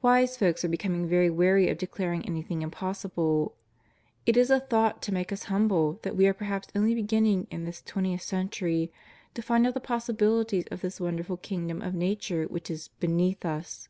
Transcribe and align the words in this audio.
Wise 0.00 0.36
folks 0.36 0.64
are 0.64 0.68
becoming 0.68 1.08
very 1.08 1.28
wary 1.28 1.68
of 1.68 1.76
declaring 1.76 2.24
any 2.24 2.40
thing 2.40 2.62
impossible. 2.62 3.56
It 4.24 4.36
is 4.36 4.48
a 4.48 4.60
thought 4.60 5.02
to 5.02 5.12
make 5.12 5.32
us 5.32 5.42
humble 5.50 5.98
that 6.04 6.14
we 6.14 6.28
are 6.28 6.32
perhaps 6.32 6.68
only 6.76 6.94
beginning 6.94 7.48
in 7.50 7.64
this 7.64 7.82
twentieth 7.82 8.22
century 8.22 8.92
to 9.34 9.42
find 9.42 9.66
out 9.66 9.74
the 9.74 9.80
possibilities 9.80 10.66
of 10.70 10.82
this 10.82 11.00
wonderful 11.00 11.38
kingdom 11.38 11.82
of 11.82 11.94
Nature 11.96 12.44
which 12.44 12.70
is 12.70 12.86
beneath 13.00 13.44
us. 13.44 13.88